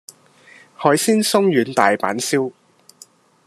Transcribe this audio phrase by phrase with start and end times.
[0.75, 2.51] 海鮮鬆軟大阪燒